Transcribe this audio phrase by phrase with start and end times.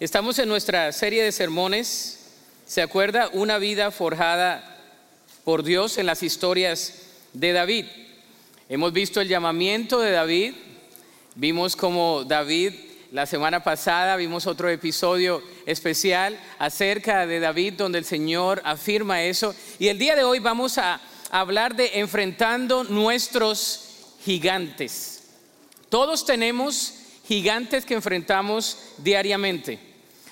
[0.00, 2.18] Estamos en nuestra serie de sermones,
[2.66, 3.30] ¿se acuerda?
[3.32, 4.76] Una vida forjada
[5.44, 6.94] por Dios en las historias
[7.32, 7.84] de David.
[8.68, 10.54] Hemos visto el llamamiento de David,
[11.36, 12.72] vimos como David
[13.12, 19.54] la semana pasada, vimos otro episodio especial acerca de David donde el Señor afirma eso.
[19.78, 21.00] Y el día de hoy vamos a
[21.30, 23.90] hablar de enfrentando nuestros
[24.24, 25.22] gigantes.
[25.88, 29.78] Todos tenemos gigantes que enfrentamos diariamente.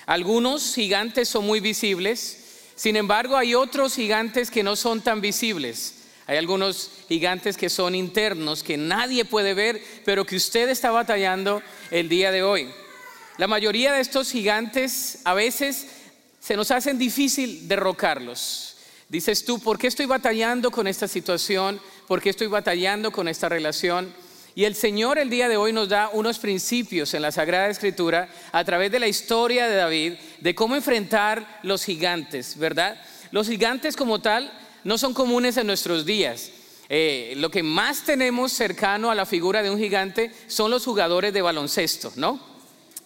[0.05, 2.39] Algunos gigantes son muy visibles,
[2.75, 5.95] sin embargo hay otros gigantes que no son tan visibles.
[6.25, 11.61] Hay algunos gigantes que son internos, que nadie puede ver, pero que usted está batallando
[11.91, 12.69] el día de hoy.
[13.37, 15.87] La mayoría de estos gigantes a veces
[16.39, 18.77] se nos hacen difícil derrocarlos.
[19.09, 21.79] Dices tú, ¿por qué estoy batallando con esta situación?
[22.07, 24.13] ¿Por qué estoy batallando con esta relación?
[24.55, 28.29] Y el Señor el día de hoy nos da unos principios en la Sagrada Escritura
[28.51, 33.01] a través de la historia de David de cómo enfrentar los gigantes, ¿verdad?
[33.31, 34.51] Los gigantes como tal
[34.83, 36.51] no son comunes en nuestros días.
[36.87, 41.33] Eh, lo que más tenemos cercano a la figura de un gigante son los jugadores
[41.33, 42.39] de baloncesto, ¿no?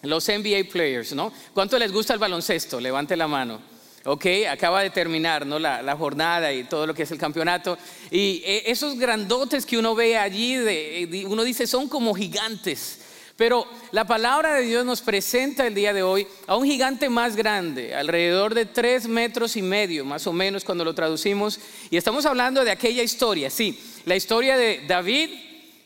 [0.02, 1.32] Los NBA players, ¿no?
[1.54, 2.78] ¿Cuánto les gusta el baloncesto?
[2.78, 3.77] Levante la mano.
[4.04, 5.58] Ok, acaba de terminar ¿no?
[5.58, 7.76] la, jornada y todo lo que es el campeonato.
[8.10, 13.00] Y eh, esos grandotes que uno ve allí, uno dice, son como gigantes.
[13.38, 17.36] Pero la palabra de Dios nos presenta el día de hoy a un gigante más
[17.36, 21.60] grande, alrededor de tres metros y medio, más o menos cuando lo traducimos.
[21.88, 25.30] Y estamos hablando de aquella historia, sí, la historia de David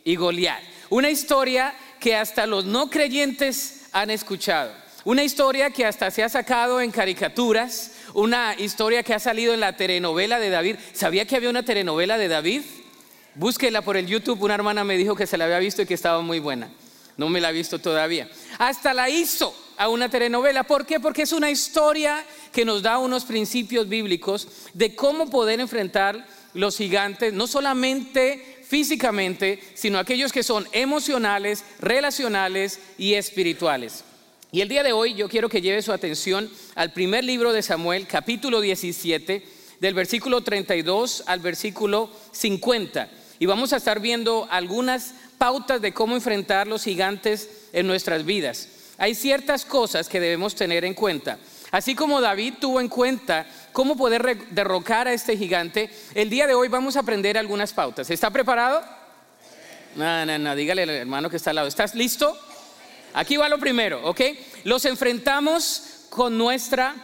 [0.03, 0.63] y Goliat.
[0.89, 4.73] Una historia que hasta los no creyentes han escuchado.
[5.05, 9.61] Una historia que hasta se ha sacado en caricaturas, una historia que ha salido en
[9.61, 10.77] la telenovela de David.
[10.93, 12.63] ¿Sabía que había una telenovela de David?
[13.35, 14.43] Búsquela por el YouTube.
[14.43, 16.71] Una hermana me dijo que se la había visto y que estaba muy buena.
[17.17, 18.31] No me la ha visto todavía.
[18.59, 20.65] Hasta la hizo a una telenovela.
[20.65, 21.01] ¿Por qué?
[21.01, 26.77] Porque es una historia que nos da unos principios bíblicos de cómo poder enfrentar los
[26.77, 34.05] gigantes, no solamente físicamente, sino aquellos que son emocionales, relacionales y espirituales.
[34.55, 37.63] Y el día de hoy yo quiero que lleve su atención al primer libro de
[37.63, 39.43] Samuel, capítulo 17,
[39.81, 43.09] del versículo 32 al versículo 50.
[43.39, 48.69] Y vamos a estar viendo algunas pautas de cómo enfrentar los gigantes en nuestras vidas.
[48.99, 51.39] Hay ciertas cosas que debemos tener en cuenta.
[51.71, 56.53] Así como David tuvo en cuenta cómo poder derrocar a este gigante, el día de
[56.53, 58.11] hoy vamos a aprender algunas pautas.
[58.11, 58.83] ¿Está preparado?
[59.97, 61.69] No, no, no, dígale al hermano que está al lado.
[61.69, 62.37] ¿Estás listo?
[63.15, 64.21] Aquí va lo primero, ¿ok?
[64.65, 66.95] Los enfrentamos con nuestra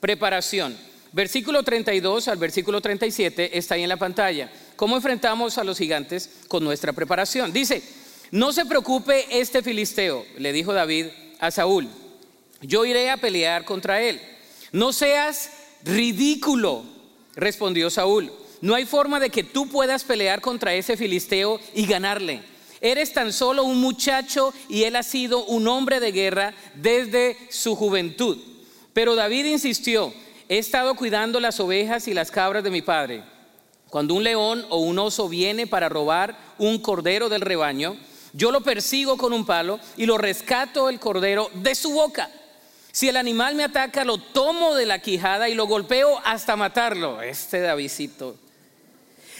[0.00, 0.76] preparación.
[1.12, 4.50] Versículo 32 al versículo 37 está ahí en la pantalla.
[4.76, 7.52] ¿Cómo enfrentamos a los gigantes con nuestra preparación?
[7.52, 7.82] Dice,
[8.30, 11.06] no se preocupe este filisteo, le dijo David
[11.38, 11.88] a Saúl,
[12.60, 14.20] yo iré a pelear contra él.
[14.72, 15.50] No seas
[15.84, 16.84] ridículo,
[17.34, 18.32] respondió Saúl.
[18.60, 22.42] No hay forma de que tú puedas pelear contra ese filisteo y ganarle.
[22.86, 27.74] Eres tan solo un muchacho y él ha sido un hombre de guerra desde su
[27.74, 28.38] juventud.
[28.92, 30.14] Pero David insistió,
[30.48, 33.24] he estado cuidando las ovejas y las cabras de mi padre.
[33.90, 37.96] Cuando un león o un oso viene para robar un cordero del rebaño,
[38.32, 42.30] yo lo persigo con un palo y lo rescato el cordero de su boca.
[42.92, 47.20] Si el animal me ataca, lo tomo de la quijada y lo golpeo hasta matarlo.
[47.20, 48.36] Este Davidcito.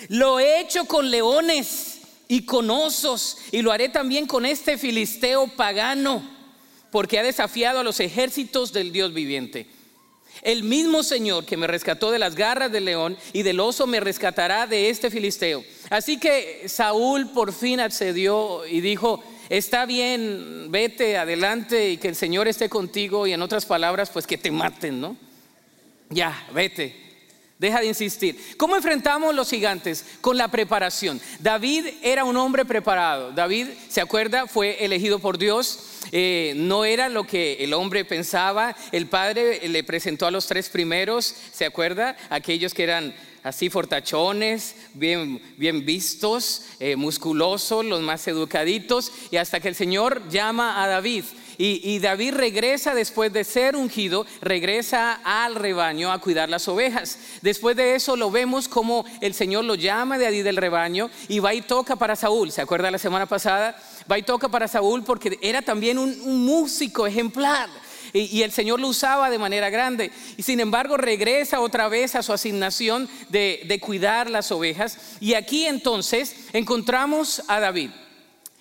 [0.09, 1.96] Lo he hecho con leones
[2.29, 6.23] y con osos, y lo haré también con este filisteo pagano,
[6.91, 9.69] porque ha desafiado a los ejércitos del Dios viviente.
[10.43, 14.01] El mismo Señor que me rescató de las garras del león y del oso me
[14.01, 15.65] rescatará de este filisteo.
[15.89, 22.17] Así que Saúl por fin accedió y dijo, está bien, vete adelante y que el
[22.17, 25.17] Señor esté contigo y en otras palabras, pues que te maten, ¿no?
[26.11, 27.06] Ya, vete.
[27.59, 28.39] Deja de insistir.
[28.59, 30.05] ¿Cómo enfrentamos los gigantes?
[30.21, 31.21] Con la preparación.
[31.39, 33.33] David era un hombre preparado.
[33.33, 34.47] David, ¿se acuerda?
[34.47, 35.97] Fue elegido por Dios.
[36.13, 38.77] Eh, no era lo que el hombre pensaba.
[38.93, 42.17] El padre le presentó a los tres primeros, ¿se acuerda?
[42.29, 43.15] Aquellos que eran
[43.47, 49.13] así fortachones, bien, bien vistos, eh, musculosos, los más educaditos.
[49.31, 51.25] Y hasta que el Señor llama a David.
[51.59, 57.19] Y, David regresa después de ser ungido, regresa al rebaño a cuidar las ovejas.
[57.41, 61.39] Después de eso lo vemos como el Señor lo llama de allí del rebaño y
[61.39, 62.53] va y toca para Saúl.
[62.53, 63.81] ¿Se acuerda la semana pasada?
[64.11, 67.71] Va y toca para Saúl porque era también un, músico ejemplar.
[68.13, 70.11] Y, el Señor lo usaba de manera grande.
[70.37, 74.99] Y sin embargo regresa otra vez a su asignación de, cuidar las ovejas.
[75.21, 77.91] Y aquí entonces encontramos a David.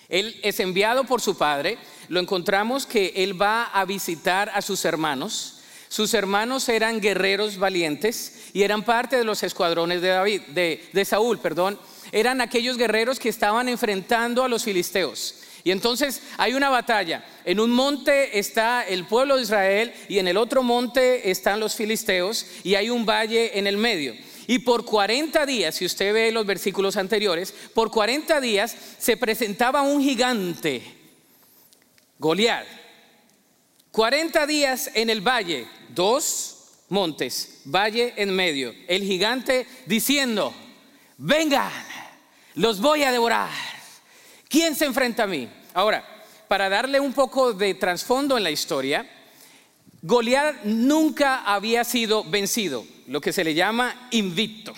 [0.10, 1.78] Él es enviado por su padre
[2.10, 5.60] lo encontramos que él va a visitar a sus hermanos.
[5.88, 11.40] Sus hermanos eran guerreros valientes y eran parte de los escuadrones de David, de Saúl,
[11.40, 11.80] perdón.
[12.12, 15.45] Eran aquellos guerreros que estaban enfrentando a los filisteos.
[15.66, 17.26] Y entonces hay una batalla.
[17.44, 21.74] En un monte está el pueblo de Israel y en el otro monte están los
[21.74, 24.14] filisteos y hay un valle en el medio.
[24.46, 29.82] Y por 40 días, si usted ve los versículos anteriores, por 40 días se presentaba
[29.82, 30.84] un gigante,
[32.20, 32.68] Goliat.
[33.90, 38.72] 40 días en el valle, dos montes, valle en medio.
[38.88, 40.54] El gigante diciendo,
[41.18, 41.72] vengan,
[42.54, 43.75] los voy a devorar.
[44.50, 45.50] ¿Quién se enfrenta a mí?
[45.74, 46.04] Ahora,
[46.48, 49.10] para darle un poco de trasfondo en la historia,
[50.02, 54.74] Goliat nunca había sido vencido, lo que se le llama invicto.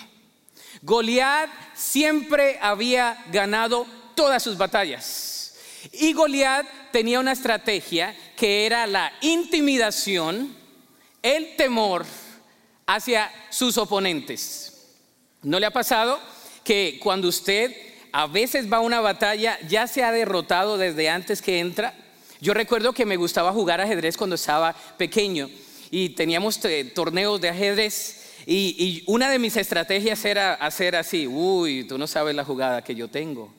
[0.82, 5.54] Goliat siempre había ganado todas sus batallas.
[5.92, 10.56] Y Goliat tenía una estrategia que era la intimidación,
[11.22, 12.06] el temor
[12.86, 14.94] hacia sus oponentes.
[15.42, 16.18] ¿No le ha pasado
[16.64, 21.60] que cuando usted a veces va una batalla ya se ha derrotado desde antes que
[21.60, 21.94] entra?
[22.40, 25.48] Yo recuerdo que me gustaba jugar ajedrez cuando estaba pequeño
[25.90, 31.84] y teníamos eh, torneos de ajedrez y, una de mis estrategias era hacer así, uy,
[31.84, 33.52] tú no sabes la jugada que yo tengo.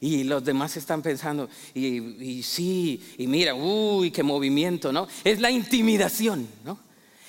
[0.00, 5.08] Y los demás están pensando, y sí, y mira, uy, qué movimiento, ¿no?
[5.22, 6.78] Es la intimidación, ¿no?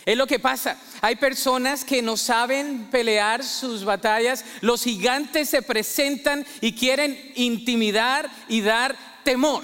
[0.06, 0.78] Es lo que pasa.
[1.02, 4.46] Hay personas que no saben pelear sus batallas.
[4.62, 9.64] Los gigantes se presentan y quieren intimidar y dar temor.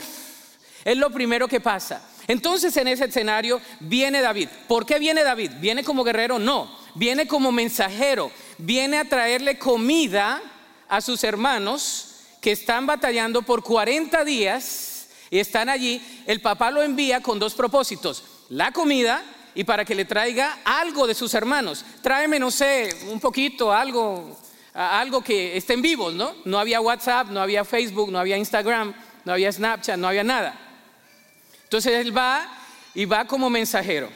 [0.84, 2.04] Es lo primero que pasa.
[2.28, 4.50] Entonces en ese escenario viene David.
[4.68, 5.52] ¿Por qué viene David?
[5.60, 6.40] ¿Viene como guerrero?
[6.40, 8.32] No, viene como mensajero.
[8.58, 10.42] Viene a traerle comida
[10.88, 16.02] a sus hermanos que están batallando por 40 días y están allí.
[16.26, 18.24] El papá lo envía con dos propósitos.
[18.50, 19.24] La comida
[19.56, 21.86] y para que le traiga algo de sus hermanos.
[22.02, 24.38] Tráeme, no sé, un poquito, algo,
[24.74, 26.34] algo que estén vivos, ¿no?
[26.46, 28.94] No había WhatsApp, no había Facebook, no había Instagram,
[29.26, 30.60] no había Snapchat, no había nada.
[31.64, 32.48] Entonces él va
[32.94, 34.10] y va como mensajero.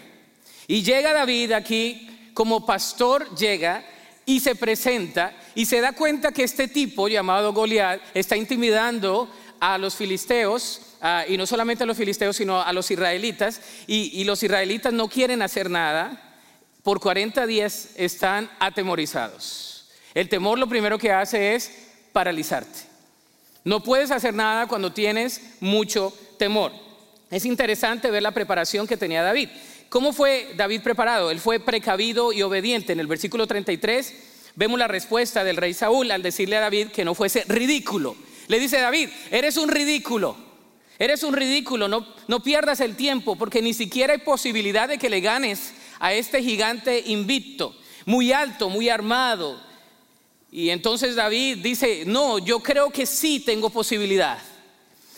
[0.68, 3.86] Y llega David aquí como pastor, llega
[4.26, 9.30] y se presenta y se da cuenta que este tipo llamado Goliat está intimidando
[9.60, 10.82] a los filisteos,
[11.28, 15.08] y no solamente a los filisteos, sino a los israelitas, y, y los israelitas no
[15.08, 16.22] quieren hacer nada,
[16.84, 19.90] por 40 días están atemorizados.
[20.14, 21.72] El temor lo primero que hace es
[22.14, 22.80] paralizarte.
[23.66, 26.72] No puedes hacer nada cuando tienes mucho temor.
[27.32, 29.50] Es interesante ver la preparación que tenía David.
[29.90, 31.32] ¿Cómo fue David preparado?
[31.32, 32.94] Él fue precavido y obediente.
[32.94, 34.14] En el versículo 33
[34.56, 38.16] vemos la respuesta del rey Saúl al decirle a David que no fuese ridículo.
[38.48, 40.38] Le dice David, eres un ridículo,
[41.00, 45.10] eres un ridículo, no, no pierdas el tiempo porque ni siquiera hay posibilidad de que
[45.10, 47.76] le ganes a este gigante invicto,
[48.06, 49.62] muy alto, muy armado.
[50.52, 54.40] Y entonces David dice, no, yo creo que sí tengo posibilidad.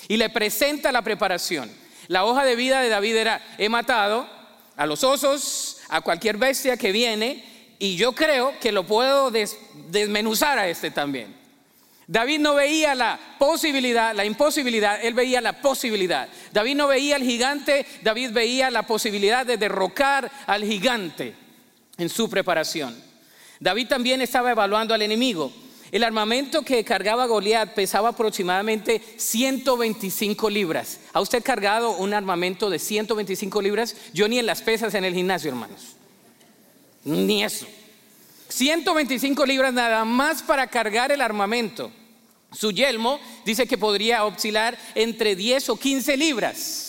[0.07, 1.71] Y le presenta la preparación.
[2.07, 4.27] La hoja de vida de David era, he matado
[4.75, 7.44] a los osos, a cualquier bestia que viene,
[7.80, 11.36] y yo creo que lo puedo desmenuzar a este también.
[12.07, 16.30] David no veía la posibilidad, la imposibilidad, él veía la posibilidad.
[16.54, 21.35] David no veía al gigante, David veía la posibilidad de derrocar al gigante
[21.97, 22.95] en su preparación.
[23.59, 25.52] David también estaba evaluando al enemigo.
[25.92, 30.99] El armamento que cargaba Goliat pesaba aproximadamente 125 libras.
[31.11, 33.95] ¿Ha usted cargado un armamento de 125 libras?
[34.14, 35.95] Yo ni en las pesas en el gimnasio, hermanos.
[37.04, 37.68] Ni eso.
[38.49, 41.92] 125 libras nada más para cargar el armamento.
[42.51, 46.87] Su yelmo dice que podría oscilar entre 10 o 15 libras.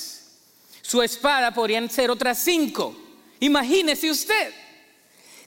[0.82, 2.96] Su espada podrían ser otras 5.
[3.40, 4.54] Imagínese usted.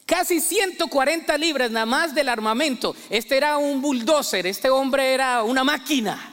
[0.05, 2.95] Casi 140 libras nada más del armamento.
[3.09, 6.31] Este era un bulldozer, este hombre era una máquina.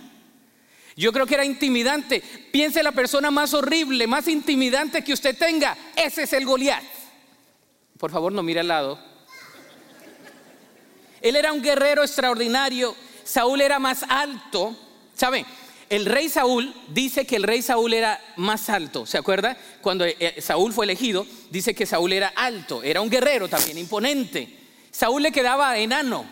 [0.96, 2.20] Yo creo que era intimidante.
[2.52, 5.78] Piense la persona más horrible, más intimidante que usted tenga.
[5.94, 6.82] Ese es el Goliat.
[7.98, 9.07] Por favor, no mire al lado.
[11.20, 12.94] Él era un guerrero extraordinario.
[13.24, 14.76] Saúl era más alto.
[15.14, 15.44] ¿Sabe?
[15.90, 19.06] el rey Saúl dice que el rey Saúl era más alto.
[19.06, 19.56] ¿Se acuerda?
[19.80, 24.48] Cuando eh, Saúl fue elegido, dice que Saúl era alto, era un guerrero también, imponente.
[24.90, 26.24] Saúl le quedaba enano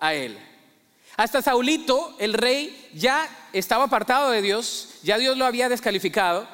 [0.00, 0.36] a él.
[1.16, 6.48] Hasta Saulito, el rey, ya estaba apartado de Dios, ya Dios lo había descalificado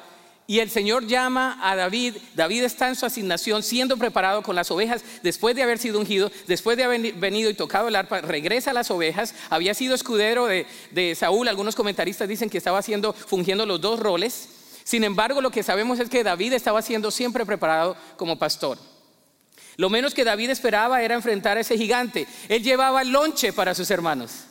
[0.47, 2.17] y el Señor llama a David.
[2.35, 6.31] David está en su asignación, siendo preparado con las ovejas, después de haber sido ungido,
[6.47, 9.33] después de haber venido y tocado el arpa, regresa a las ovejas.
[9.49, 11.47] Había sido escudero de, Saúl.
[11.47, 14.49] Algunos comentaristas dicen que estaba haciendo, fungiendo los dos roles.
[14.83, 18.77] Sin embargo, lo que sabemos es que David estaba siendo siempre preparado como pastor.
[19.77, 22.27] Lo menos que David esperaba era enfrentar a ese gigante.
[22.49, 24.45] Él llevaba lonche para sus hermanos.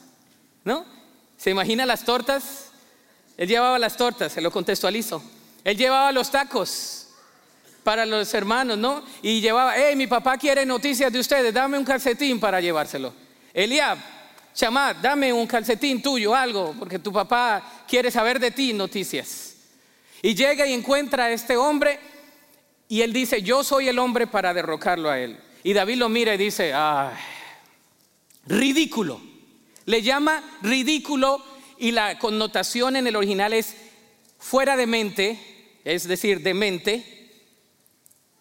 [0.64, 0.84] ¿No?
[1.36, 2.70] ¿Se imagina las tortas?
[3.36, 5.22] Él llevaba las tortas, se lo contextualizo.
[5.64, 7.08] Él llevaba los tacos
[7.82, 9.02] para los hermanos, ¿no?
[9.22, 13.14] Y llevaba, hey, mi papá quiere noticias de ustedes, dame un calcetín para llevárselo.
[13.52, 13.98] Eliab,
[14.54, 19.54] chamad, dame un calcetín tuyo, algo, porque tu papá quiere saber de ti noticias.
[20.22, 21.98] Y llega y encuentra a este hombre
[22.88, 25.38] y él dice, yo soy el hombre para derrocarlo a él.
[25.62, 27.14] Y David lo mira y dice, ay,
[28.46, 29.20] ridículo.
[29.86, 31.42] Le llama ridículo
[31.78, 33.74] y la connotación en el original es
[34.38, 35.53] fuera de mente
[35.84, 37.04] es decir, demente,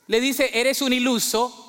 [0.08, 1.60] le dice, eres un iluso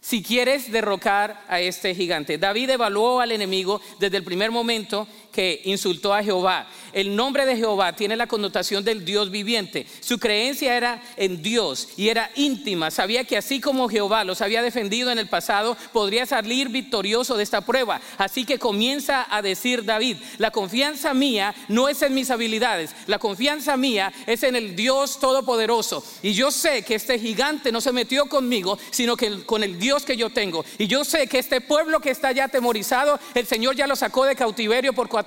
[0.00, 2.36] si quieres derrocar a este gigante.
[2.36, 6.68] David evaluó al enemigo desde el primer momento que insultó a Jehová.
[6.92, 9.86] El nombre de Jehová tiene la connotación del Dios viviente.
[10.00, 12.90] Su creencia era en Dios y era íntima.
[12.90, 17.44] Sabía que así como Jehová los había defendido en el pasado, podría salir victorioso de
[17.44, 18.00] esta prueba.
[18.18, 23.18] Así que comienza a decir David, la confianza mía no es en mis habilidades, la
[23.18, 26.04] confianza mía es en el Dios todopoderoso.
[26.22, 30.04] Y yo sé que este gigante no se metió conmigo, sino que con el Dios
[30.04, 30.62] que yo tengo.
[30.76, 34.26] Y yo sé que este pueblo que está ya atemorizado, el Señor ya lo sacó
[34.26, 35.21] de cautiverio por 400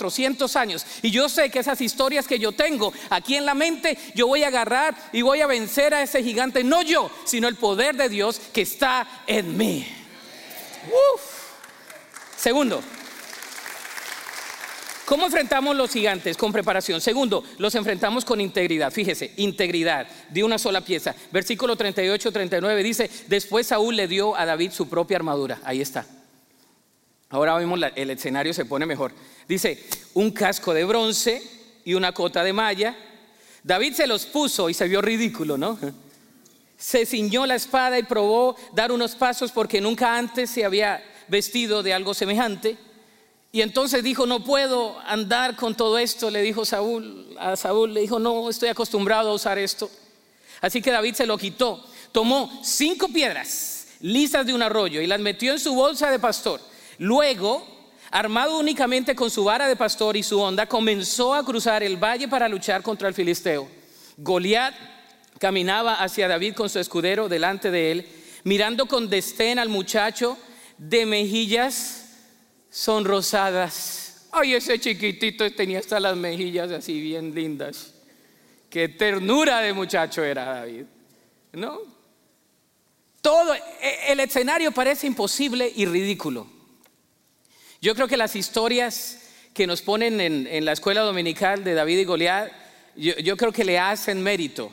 [0.56, 0.86] años.
[1.02, 4.44] Y yo sé que esas historias que yo tengo aquí en la mente, yo voy
[4.44, 8.10] a agarrar y voy a vencer a ese gigante, no yo, sino el poder de
[8.10, 9.88] Dios que está en mí.
[12.38, 12.82] Segundo,
[15.06, 16.36] ¿Cómo enfrentamos los gigantes?
[16.36, 17.00] Con preparación.
[17.00, 18.92] Segundo, los enfrentamos con integridad.
[18.92, 21.14] Fíjese, integridad de una sola pieza.
[21.32, 25.60] Versículo 38, 39 dice, después Saúl le dio a David su propia armadura.
[25.64, 26.08] Ahí está.
[27.36, 29.12] Ahora vemos el escenario se pone mejor.
[29.46, 31.44] Dice, un casco de bronce
[31.84, 32.96] y una cota de malla.
[33.62, 35.78] David se los puso y se vio ridículo, ¿no?
[36.78, 41.84] Se ciñó la espada y probó dar unos pasos porque nunca antes se había vestido
[41.84, 42.78] de algo semejante.
[43.52, 48.00] Y entonces dijo, no puedo andar con todo esto, le dijo Saúl, a Saúl le
[48.00, 49.92] dijo, no, estoy acostumbrado a usar esto.
[50.62, 55.20] Así que David se lo quitó, tomó cinco piedras lisas de un arroyo y las
[55.20, 56.62] metió en su bolsa de pastor.
[56.98, 57.76] Luego
[58.16, 62.30] armado únicamente con su vara de pastor y su onda, comenzó a cruzar el valle
[62.30, 63.68] para luchar contra el filisteo.
[64.18, 64.74] Goliat
[65.38, 68.10] caminaba hacia David con su escudero delante de él,
[68.46, 70.38] mirando con destén al muchacho
[70.78, 72.06] de mejillas
[72.70, 74.28] sonrosadas.
[74.32, 77.94] Ay, ese chiquitito tenía hasta las mejillas así bien lindas.
[78.70, 80.84] Qué ternura de muchacho era David.
[81.54, 81.80] ¿No?
[83.22, 86.55] Todo e, el escenario parece imposible y ridículo.
[87.82, 89.22] Yo creo que las historias
[89.54, 92.52] que nos ponen en, la escuela dominical de David y Goliat,
[92.96, 94.72] yo, creo que le hacen mérito.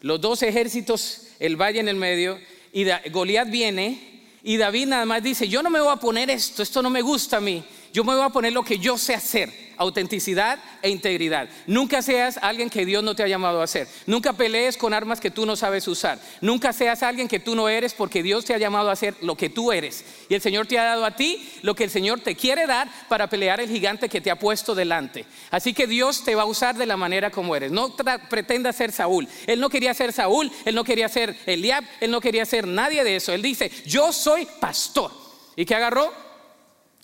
[0.00, 2.38] Los dos ejércitos, el valle en el medio,
[2.72, 4.10] y Goliat viene
[4.42, 7.02] y David nada más dice, yo no me voy a poner esto, esto no me
[7.02, 7.62] gusta a mí,
[7.92, 11.48] yo me voy a poner lo que yo sé hacer autenticidad e integridad.
[11.66, 13.88] Nunca seas alguien que Dios no te ha llamado a ser.
[14.04, 16.20] Nunca pelees con armas que tú no sabes usar.
[16.42, 19.36] Nunca seas alguien que tú no eres porque Dios te ha llamado a hacer lo
[19.36, 20.04] que tú eres.
[20.28, 22.90] Y el Señor te ha dado a ti lo que el Señor te quiere dar
[23.08, 25.24] para pelear el gigante que te ha puesto delante.
[25.50, 27.72] Así que Dios te va a usar de la manera como eres.
[27.72, 27.96] No
[28.28, 29.26] pretenda ser Saúl.
[29.46, 33.02] Él no quería ser Saúl, él no quería ser Eliab, él no quería ser nadie
[33.02, 33.32] de eso.
[33.32, 35.10] Él dice, yo soy pastor.
[35.56, 36.12] ¿Y qué agarró?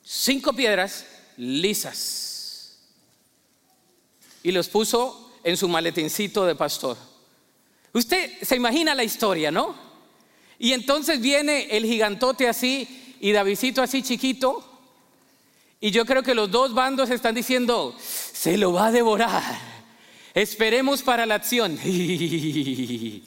[0.05, 1.07] Cinco piedras
[1.39, 2.26] lisas
[4.47, 6.97] y los puso en su maletincito de pastor.
[7.93, 9.75] Usted se imagina la historia, ¿no?
[10.57, 14.65] Y entonces viene el gigantote así y Davidcito así chiquito.
[15.81, 19.43] Y yo creo que los dos bandos están diciendo, se lo va a devorar.
[20.33, 21.77] Esperemos para la acción.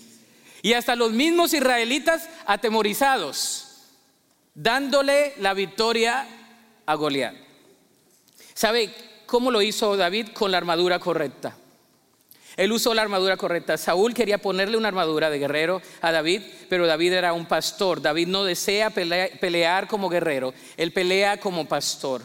[0.62, 3.86] Y hasta los mismos israelitas atemorizados,
[4.54, 6.28] dándole la victoria
[6.86, 7.34] a Goliat.
[8.54, 8.94] ¿Sabe?
[9.30, 10.30] ¿Cómo lo hizo David?
[10.34, 11.56] Con la armadura correcta.
[12.58, 13.78] Él usó la armadura correcta.
[13.78, 18.02] Saúl quería ponerle una armadura de guerrero a David, pero David era un pastor.
[18.02, 22.24] David no desea pelear como guerrero, él pelea como pastor.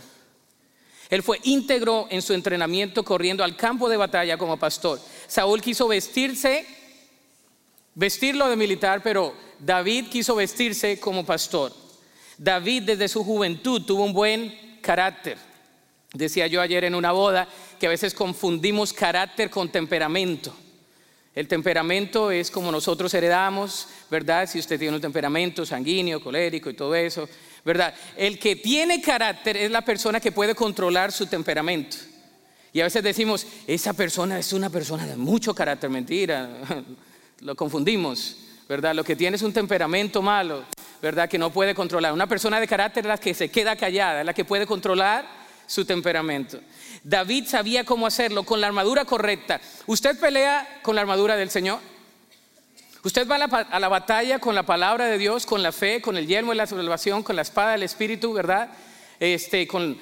[1.10, 4.98] Él fue íntegro en su entrenamiento corriendo al campo de batalla como pastor.
[5.26, 6.66] Saúl quiso vestirse,
[7.94, 11.70] vestirlo de militar, pero David quiso vestirse como pastor.
[12.38, 15.36] David desde su juventud tuvo un buen carácter.
[16.14, 20.54] Decía yo ayer en una boda que a veces confundimos carácter con temperamento.
[21.34, 24.48] El temperamento es como nosotros heredamos, ¿verdad?
[24.48, 27.28] Si usted tiene un temperamento sanguíneo, colérico y todo eso,
[27.64, 27.92] ¿verdad?
[28.16, 31.96] El que tiene carácter es la persona que puede controlar su temperamento.
[32.72, 36.48] Y a veces decimos, esa persona es una persona de mucho carácter, mentira,
[37.40, 38.36] lo confundimos,
[38.68, 38.94] ¿verdad?
[38.94, 40.62] Lo que tiene es un temperamento malo,
[41.02, 41.28] ¿verdad?
[41.28, 42.12] Que no puede controlar.
[42.12, 45.43] Una persona de carácter es la que se queda callada, es la que puede controlar
[45.66, 46.60] su temperamento.
[47.02, 49.60] David sabía cómo hacerlo con la armadura correcta.
[49.86, 51.80] ¿Usted pelea con la armadura del Señor?
[53.02, 56.26] Usted va a la, batalla con la palabra de Dios, con la fe, con el
[56.26, 58.70] yelmo de la salvación, con la espada del Espíritu, ¿verdad?
[59.20, 59.98] Este, con,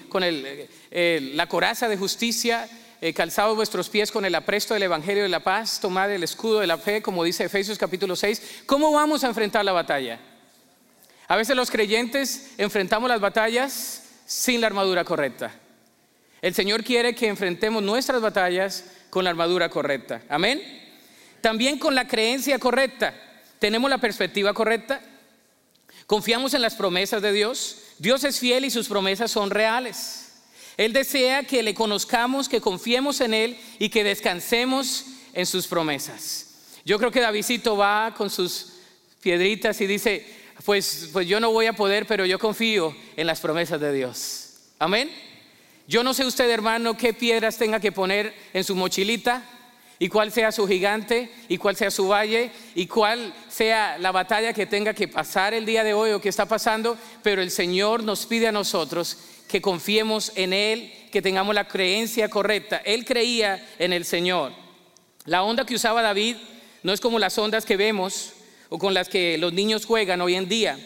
[0.93, 2.69] la coraza de justicia,
[3.01, 6.61] eh, calzados vuestros pies con el apresto del Evangelio de la paz, tomad el escudo
[6.61, 8.63] de la fe, como dice Efesios capítulo 6.
[8.67, 10.21] ¿Cómo vamos a enfrentar la batalla?
[11.27, 14.03] A veces los creyentes enfrentamos las batallas
[14.33, 15.53] sin la armadura correcta.
[16.41, 20.23] El Señor quiere que enfrentemos nuestras batallas con la armadura correcta.
[20.29, 20.63] Amén.
[21.43, 23.15] También con la creencia correcta.
[23.59, 25.03] ¿Tenemos la perspectiva correcta?
[26.07, 27.83] ¿Confiamos en las promesas de Dios?
[27.99, 30.33] Dios es fiel y sus promesas son reales.
[30.79, 36.71] Él desea que le conozcamos, que confiemos en Él y que descansemos en sus promesas.
[36.87, 38.73] Yo creo que Davidito va con sus
[39.21, 43.41] piedritas y dice, pues, pues yo no voy a poder, pero yo confío en las
[43.41, 44.59] promesas de Dios.
[44.79, 45.11] Amén.
[45.87, 49.43] Yo no sé usted, hermano, qué piedras tenga que poner en su mochilita
[49.99, 54.53] y cuál sea su gigante y cuál sea su valle y cuál sea la batalla
[54.53, 58.03] que tenga que pasar el día de hoy o que está pasando, pero el Señor
[58.03, 62.83] nos pide a nosotros que confiemos en Él, que tengamos la creencia correcta.
[62.85, 64.53] Él creía en el Señor.
[65.25, 66.37] La onda que usaba David
[66.83, 68.33] no es como las ondas que vemos
[68.73, 70.79] o con las que los niños juegan hoy en día.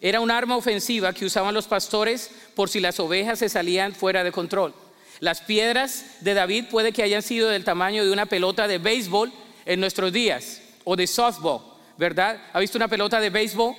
[0.00, 4.22] Era un arma ofensiva que usaban los pastores por si las ovejas se salían fuera
[4.22, 4.72] de control.
[5.18, 9.32] Las piedras de David puede que hayan sido del tamaño de una pelota de béisbol
[9.66, 11.62] en nuestros días o de softball,
[11.98, 12.40] ¿verdad?
[12.52, 13.74] ¿Ha visto una pelota de béisbol?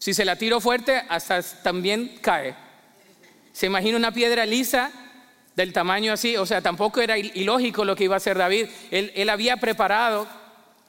[0.00, 2.56] Si se la tiro fuerte, hasta también cae.
[3.52, 4.90] Se imagina una piedra lisa
[5.54, 8.66] del tamaño así, o sea, tampoco era ilógico lo que iba a hacer David.
[8.90, 10.26] Él, él había preparado,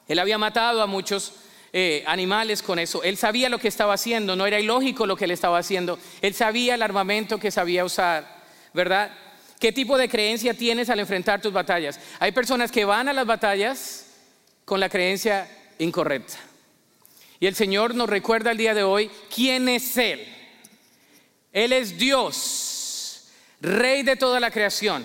[0.08, 1.34] él había matado a muchos
[1.72, 3.02] eh, animales con eso.
[3.02, 5.98] Él sabía lo que estaba haciendo, no era ilógico lo que él estaba haciendo.
[6.22, 8.26] Él sabía el armamento que sabía usar,
[8.72, 9.10] ¿verdad?
[9.58, 11.98] ¿Qué tipo de creencia tienes al enfrentar tus batallas?
[12.20, 14.06] Hay personas que van a las batallas
[14.64, 16.38] con la creencia incorrecta.
[17.40, 20.26] Y el Señor nos recuerda el día de hoy quién es Él.
[21.52, 23.28] Él es Dios,
[23.60, 25.04] Rey de toda la creación.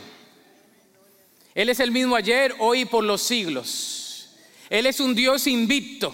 [1.56, 4.30] Él es el mismo ayer, hoy y por los siglos.
[4.69, 6.13] Él es un Dios invicto.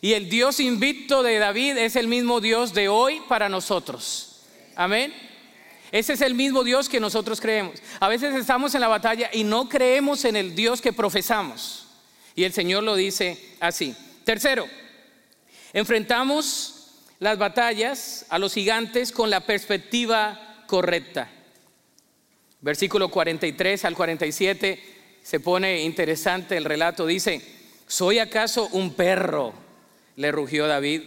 [0.00, 4.42] Y el Dios invicto de David es el mismo Dios de hoy para nosotros.
[4.76, 5.12] Amén.
[5.90, 7.80] Ese es el mismo Dios que nosotros creemos.
[7.98, 11.86] A veces estamos en la batalla y no creemos en el Dios que profesamos.
[12.36, 13.96] Y el Señor lo dice así.
[14.24, 14.68] Tercero,
[15.72, 16.74] enfrentamos
[17.18, 21.30] las batallas a los gigantes con la perspectiva correcta.
[22.60, 27.06] Versículo 43 al 47 se pone interesante el relato.
[27.06, 27.42] Dice,
[27.86, 29.67] ¿soy acaso un perro?
[30.18, 31.02] Le rugió David,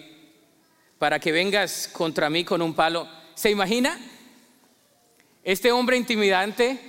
[0.97, 3.09] para que vengas contra mí con un palo.
[3.35, 3.99] ¿Se imagina?
[5.43, 6.79] Este hombre intimidante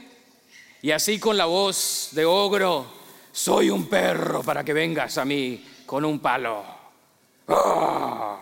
[0.83, 2.87] y así con la voz de ogro,
[3.33, 6.65] soy un perro para que vengas a mí con un palo.
[7.49, 8.39] ¡Ah!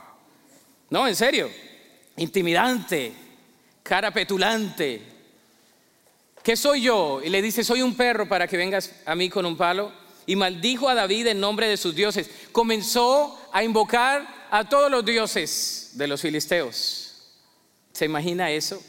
[0.90, 1.50] No, en serio,
[2.18, 3.14] intimidante,
[3.82, 5.02] cara petulante.
[6.42, 7.22] ¿Qué soy yo?
[7.24, 9.99] Y le dice, soy un perro para que vengas a mí con un palo
[10.30, 12.30] y maldijo a David en nombre de sus dioses.
[12.52, 17.32] Comenzó a invocar a todos los dioses de los filisteos.
[17.92, 18.80] ¿Se imagina eso?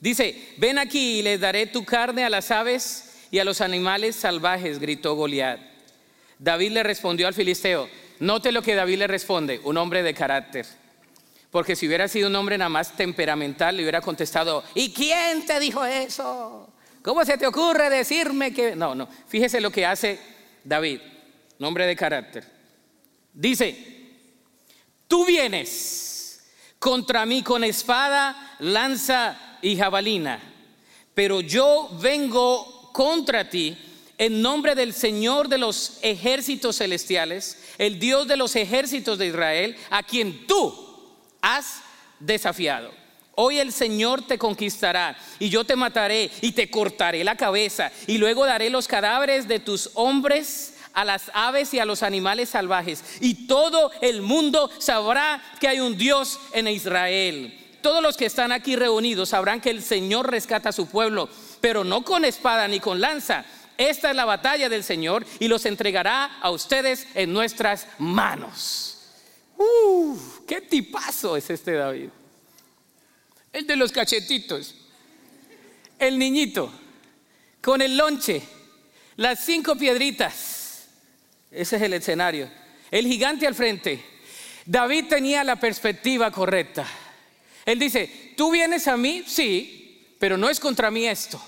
[0.00, 4.16] Dice, ven aquí y les daré tu carne a las aves y a los animales
[4.16, 5.60] salvajes, gritó Goliat.
[6.38, 10.64] David le respondió al filisteo, note lo que David le responde, un hombre de carácter.
[11.50, 15.60] Porque si hubiera sido un hombre nada más temperamental, le hubiera contestado, ¿y quién te
[15.60, 16.72] dijo eso?
[17.02, 18.76] ¿Cómo se te ocurre decirme que.?
[18.76, 19.08] No, no.
[19.28, 20.18] Fíjese lo que hace
[20.62, 21.00] David,
[21.58, 22.44] nombre de carácter.
[23.32, 23.76] Dice:
[25.08, 26.40] Tú vienes
[26.78, 30.40] contra mí con espada, lanza y jabalina,
[31.14, 33.76] pero yo vengo contra ti
[34.18, 39.76] en nombre del Señor de los ejércitos celestiales, el Dios de los ejércitos de Israel,
[39.90, 40.72] a quien tú
[41.40, 41.82] has
[42.20, 43.01] desafiado.
[43.44, 48.18] Hoy el Señor te conquistará y yo te mataré y te cortaré la cabeza y
[48.18, 53.02] luego daré los cadáveres de tus hombres a las aves y a los animales salvajes
[53.18, 57.52] y todo el mundo sabrá que hay un Dios en Israel.
[57.82, 61.28] Todos los que están aquí reunidos sabrán que el Señor rescata a su pueblo,
[61.60, 63.44] pero no con espada ni con lanza,
[63.76, 68.98] esta es la batalla del Señor y los entregará a ustedes en nuestras manos.
[69.58, 70.16] ¡Uh!
[70.46, 72.10] ¡Qué tipazo es este David!
[73.52, 74.74] El de los cachetitos.
[75.98, 76.72] El niñito
[77.60, 78.42] con el lonche,
[79.16, 80.88] las cinco piedritas.
[81.50, 82.50] Ese es el escenario.
[82.90, 84.04] El gigante al frente.
[84.66, 86.86] David tenía la perspectiva correcta.
[87.64, 91.40] Él dice, tú vienes a mí, sí, pero no es contra mí esto.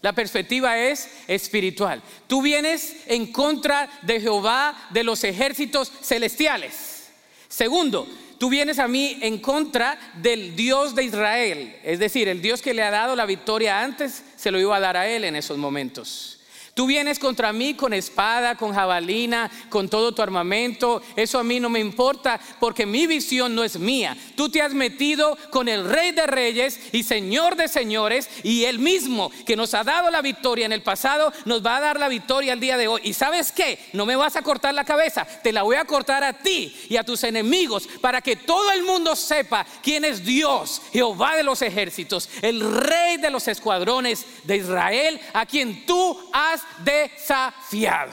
[0.00, 2.02] La perspectiva es espiritual.
[2.26, 7.10] Tú vienes en contra de Jehová de los ejércitos celestiales.
[7.48, 8.06] Segundo,
[8.38, 11.76] tú vienes a mí en contra del Dios de Israel.
[11.82, 14.80] Es decir, el Dios que le ha dado la victoria antes, se lo iba a
[14.80, 16.33] dar a él en esos momentos.
[16.74, 21.02] Tú vienes contra mí con espada, con jabalina, con todo tu armamento.
[21.14, 24.16] Eso a mí no me importa porque mi visión no es mía.
[24.34, 28.80] Tú te has metido con el rey de reyes y señor de señores y él
[28.80, 32.08] mismo que nos ha dado la victoria en el pasado nos va a dar la
[32.08, 33.00] victoria el día de hoy.
[33.04, 33.78] ¿Y sabes qué?
[33.92, 36.96] No me vas a cortar la cabeza, te la voy a cortar a ti y
[36.96, 41.62] a tus enemigos para que todo el mundo sepa quién es Dios, Jehová de los
[41.62, 48.12] ejércitos, el rey de los escuadrones de Israel, a quien tú has desafiado.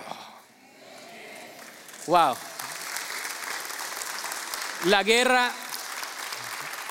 [2.06, 2.36] Wow.
[4.86, 5.52] La guerra,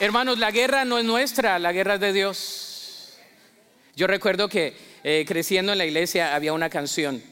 [0.00, 3.18] hermanos, la guerra no es nuestra, la guerra es de Dios.
[3.94, 7.22] Yo recuerdo que eh, creciendo en la iglesia había una canción,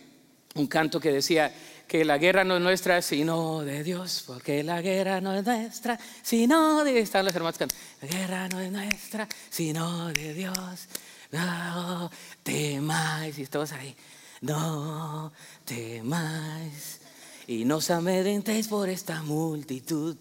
[0.54, 1.52] un canto que decía
[1.88, 5.98] que la guerra no es nuestra, sino de Dios, porque la guerra no es nuestra,
[6.22, 7.58] sino de están los hermanos
[8.00, 10.88] La guerra no es nuestra, sino de Dios.
[11.30, 12.10] No
[12.42, 13.94] temáis y todos ahí
[14.40, 15.32] no
[15.64, 17.00] temáis
[17.46, 20.16] y no os amedrentéis por esta multitud.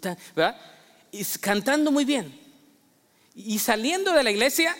[1.12, 2.39] Y cantando muy bien.
[3.36, 4.76] Y saliendo de la iglesia,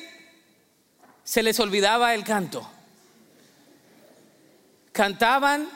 [1.24, 2.68] se les olvidaba el canto.
[4.92, 5.70] Cantaban,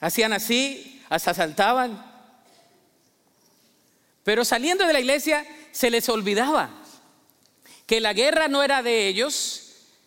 [0.00, 2.04] hacían así, hasta saltaban.
[4.22, 6.70] Pero saliendo de la iglesia, se les olvidaba
[7.86, 9.65] que la guerra no era de ellos,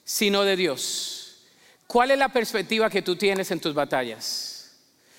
[0.09, 1.37] sino de Dios.
[1.85, 4.71] ¿Cuál es la perspectiva que tú tienes en tus batallas?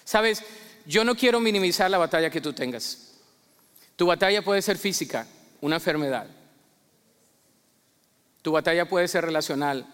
[0.02, 0.42] Sabes,
[0.84, 3.12] yo no quiero minimizar la batalla que tú tengas.
[3.94, 5.28] Tu batalla puede ser física,
[5.60, 6.26] una enfermedad.
[8.42, 9.86] Tu batalla puede ser relacional,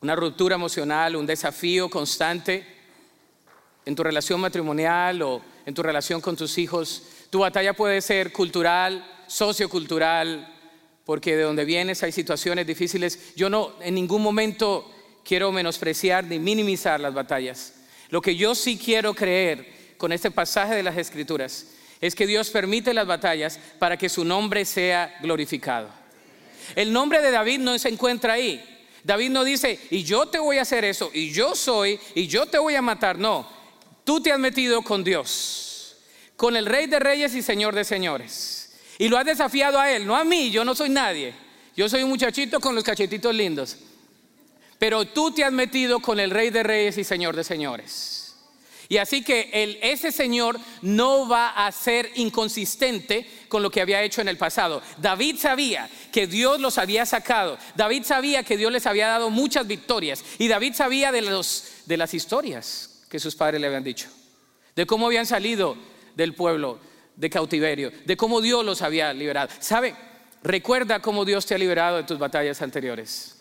[0.00, 2.64] una ruptura emocional, un desafío constante
[3.84, 7.02] en tu relación matrimonial o en tu relación con tus hijos.
[7.30, 10.57] Tu batalla puede ser cultural, sociocultural,
[11.08, 13.34] porque de donde vienes hay situaciones difíciles.
[13.34, 14.94] Yo no en ningún momento
[15.24, 17.76] quiero menospreciar ni minimizar las batallas.
[18.10, 21.68] Lo que yo sí quiero creer con este pasaje de las Escrituras
[22.02, 25.88] es que Dios permite las batallas para que su nombre sea glorificado.
[26.76, 28.62] El nombre de David no se encuentra ahí.
[29.02, 32.44] David no dice, y yo te voy a hacer eso, y yo soy, y yo
[32.44, 33.16] te voy a matar.
[33.16, 33.48] No,
[34.04, 35.96] tú te has metido con Dios,
[36.36, 38.57] con el Rey de Reyes y Señor de Señores.
[38.98, 41.32] Y lo has desafiado a Él, no a mí, yo no soy nadie.
[41.76, 43.76] Yo soy un muchachito con los cachetitos lindos.
[44.78, 48.34] Pero tú te has metido con el Rey de Reyes y Señor de Señores.
[48.88, 54.22] Y así que ese Señor no va a ser inconsistente con lo que había hecho
[54.22, 54.82] en el pasado.
[54.96, 57.58] David sabía que Dios los había sacado.
[57.76, 60.24] David sabía que Dios les había dado muchas victorias.
[60.38, 64.08] Y David sabía de las historias que sus padres le habían dicho.
[64.74, 65.76] De cómo habían salido
[66.16, 66.78] del pueblo
[67.18, 67.92] de cautiverio.
[68.06, 69.50] De cómo Dios los había liberado.
[69.58, 69.94] ¿Sabe?
[70.42, 73.34] Recuerda cómo Dios te ha liberado de tus batallas anteriores.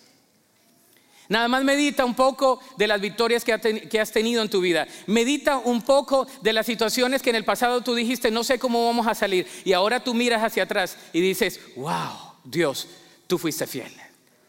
[1.29, 4.87] Nada más medita un poco de las victorias que has tenido en tu vida.
[5.07, 8.85] Medita un poco de las situaciones que en el pasado tú dijiste, no sé cómo
[8.85, 9.45] vamos a salir.
[9.65, 12.87] Y ahora tú miras hacia atrás y dices, wow, Dios,
[13.27, 13.91] tú fuiste fiel.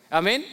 [0.08, 0.46] Amén.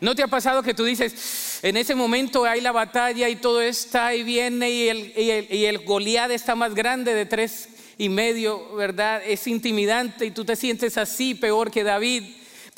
[0.00, 3.60] ¿No te ha pasado que tú dices, en ese momento hay la batalla y todo
[3.60, 5.12] está y viene y el,
[5.50, 7.68] y el, Goliat está más grande de tres
[7.98, 9.20] y medio, ¿verdad?
[9.26, 12.22] Es intimidante y tú te sientes así, peor que David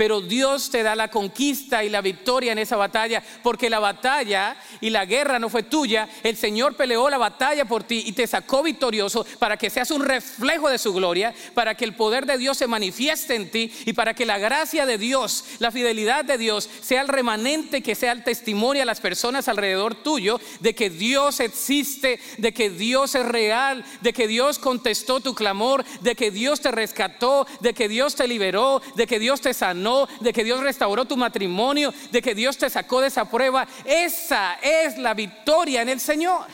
[0.00, 4.56] pero Dios te da la conquista y la victoria en esa batalla, porque la batalla
[4.80, 8.26] y la guerra no fue tuya, el Señor peleó la batalla por ti y te
[8.26, 12.38] sacó victorioso para que seas un reflejo de su gloria, para que el poder de
[12.38, 16.38] Dios se manifieste en ti y para que la gracia de Dios, la fidelidad de
[16.38, 20.88] Dios sea el remanente que sea el testimonio a las personas alrededor tuyo de que
[20.88, 26.30] Dios existe, de que Dios es real, de que Dios contestó tu clamor, de que
[26.30, 29.89] Dios te rescató, de que Dios te liberó, de que Dios te sanó
[30.20, 33.66] de que Dios restauró tu matrimonio, de que Dios te sacó de esa prueba.
[33.84, 36.46] Esa es la victoria en el Señor.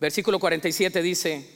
[0.00, 1.48] Versículo 47 dice,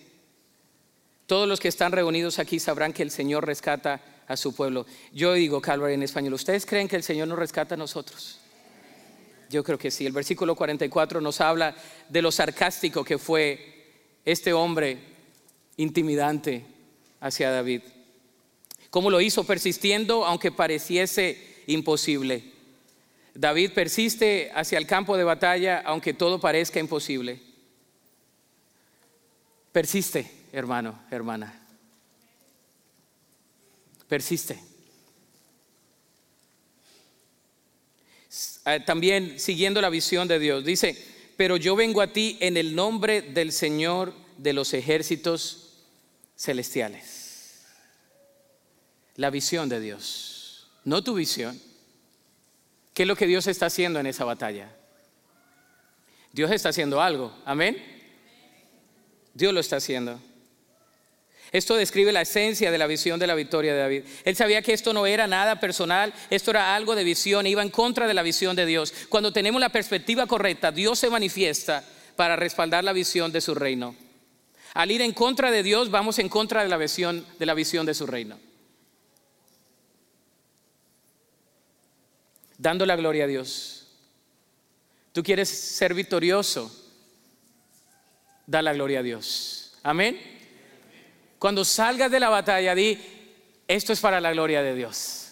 [1.26, 4.86] todos los que están reunidos aquí sabrán que el Señor rescata a su pueblo.
[5.12, 8.40] Yo digo, Calvary en español, ¿ustedes creen que el Señor nos rescata a nosotros?
[9.50, 10.06] Yo creo que sí.
[10.06, 11.74] El versículo 44 nos habla
[12.08, 14.98] de lo sarcástico que fue este hombre
[15.76, 16.64] intimidante
[17.20, 17.82] hacia David.
[18.90, 19.44] ¿Cómo lo hizo?
[19.44, 22.52] Persistiendo aunque pareciese imposible.
[23.34, 27.40] David persiste hacia el campo de batalla aunque todo parezca imposible.
[29.72, 31.66] Persiste, hermano, hermana.
[34.08, 34.58] Persiste.
[38.64, 40.96] Eh, también siguiendo la visión de Dios, dice,
[41.36, 45.84] pero yo vengo a ti en el nombre del Señor de los ejércitos
[46.36, 47.17] celestiales.
[49.18, 51.60] La visión de Dios, no tu visión.
[52.94, 54.70] ¿Qué es lo que Dios está haciendo en esa batalla?
[56.32, 57.84] Dios está haciendo algo, amén.
[59.34, 60.20] Dios lo está haciendo.
[61.50, 64.04] Esto describe la esencia de la visión de la victoria de David.
[64.24, 67.70] Él sabía que esto no era nada personal, esto era algo de visión, iba en
[67.70, 68.94] contra de la visión de Dios.
[69.08, 71.82] Cuando tenemos la perspectiva correcta, Dios se manifiesta
[72.14, 73.96] para respaldar la visión de su reino.
[74.74, 77.84] Al ir en contra de Dios, vamos en contra de la visión de la visión
[77.84, 78.47] de su reino.
[82.58, 83.86] Dando la gloria a Dios.
[85.12, 86.70] Tú quieres ser victorioso,
[88.46, 89.78] da la gloria a Dios.
[89.82, 90.20] Amén.
[91.38, 92.98] Cuando salgas de la batalla, di,
[93.66, 95.28] esto es para la gloria de Dios.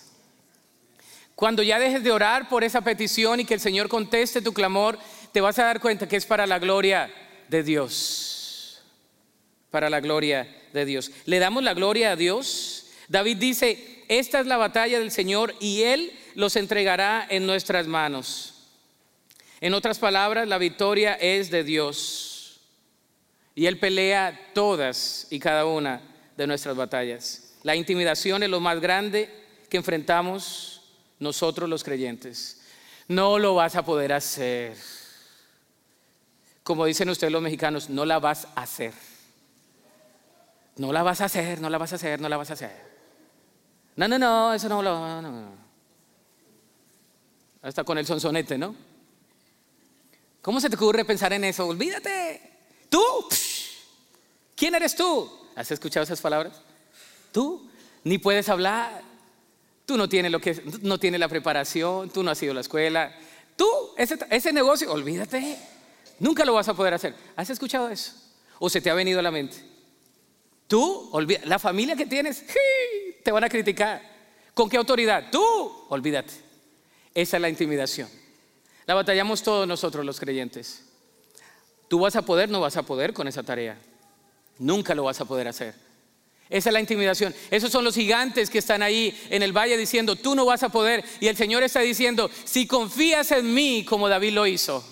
[1.34, 4.98] Cuando ya dejes de orar por esa petición y que el Señor conteste tu clamor,
[5.32, 7.12] te vas a dar cuenta que es para la gloria
[7.48, 8.82] de Dios.
[9.70, 11.10] Para la gloria de Dios.
[11.26, 12.86] Le damos la gloria a Dios.
[13.08, 18.52] David dice, esta es la batalla del Señor y Él los entregará en nuestras manos.
[19.60, 22.60] En otras palabras, la victoria es de Dios.
[23.54, 26.02] Y Él pelea todas y cada una
[26.36, 27.54] de nuestras batallas.
[27.62, 29.30] La intimidación es lo más grande
[29.70, 30.82] que enfrentamos
[31.18, 32.60] nosotros los creyentes.
[33.08, 34.76] No lo vas a poder hacer.
[36.62, 38.92] Como dicen ustedes los mexicanos, no la vas a hacer.
[40.76, 42.86] No la vas a hacer, no la vas a hacer, no la vas a hacer.
[43.96, 45.22] No, no, no, eso no lo...
[45.22, 45.65] No.
[47.66, 48.76] Hasta con el sonsonete, ¿no?
[50.40, 51.66] ¿Cómo se te ocurre pensar en eso?
[51.66, 52.40] Olvídate.
[52.88, 53.02] Tú,
[54.54, 55.28] ¿quién eres tú?
[55.56, 56.62] ¿Has escuchado esas palabras?
[57.32, 57.68] Tú
[58.04, 59.02] ni puedes hablar.
[59.84, 62.60] Tú no tienes lo que no tienes la preparación, tú no has ido a la
[62.60, 63.12] escuela.
[63.56, 65.58] Tú ese, ese negocio, olvídate.
[66.20, 67.16] Nunca lo vas a poder hacer.
[67.34, 68.12] ¿Has escuchado eso?
[68.60, 69.56] ¿O se te ha venido a la mente?
[70.68, 71.10] Tú,
[71.44, 72.44] la familia que tienes,
[73.24, 74.00] te van a criticar.
[74.54, 75.30] ¿Con qué autoridad?
[75.32, 76.45] Tú, olvídate.
[77.16, 78.10] Esa es la intimidación.
[78.84, 80.82] La batallamos todos nosotros los creyentes.
[81.88, 83.78] Tú vas a poder, no vas a poder con esa tarea.
[84.58, 85.74] Nunca lo vas a poder hacer.
[86.50, 87.34] Esa es la intimidación.
[87.50, 90.68] Esos son los gigantes que están ahí en el valle diciendo, tú no vas a
[90.68, 91.02] poder.
[91.18, 94.84] Y el Señor está diciendo, si confías en mí como David lo hizo,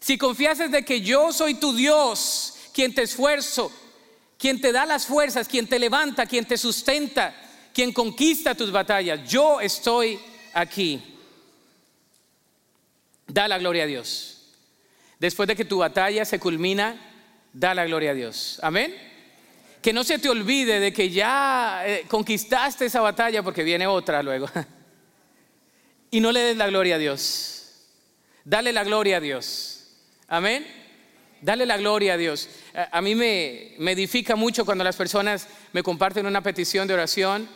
[0.00, 3.70] si confías de que yo soy tu Dios, quien te esfuerzo,
[4.38, 7.32] quien te da las fuerzas, quien te levanta, quien te sustenta,
[7.72, 10.18] quien conquista tus batallas, yo estoy
[10.56, 11.02] aquí.
[13.26, 14.54] Da la gloria a Dios.
[15.18, 16.96] Después de que tu batalla se culmina,
[17.52, 18.58] da la gloria a Dios.
[18.62, 18.94] Amén.
[19.82, 24.22] Que no se te olvide de que ya eh, conquistaste esa batalla porque viene otra
[24.22, 24.48] luego.
[26.10, 27.86] y no le des la gloria a Dios.
[28.44, 29.88] Dale la gloria a Dios.
[30.28, 30.66] Amén.
[31.42, 32.48] Dale la gloria a Dios.
[32.90, 37.48] A, mí me, edifica mucho cuando las personas me comparten una petición de oración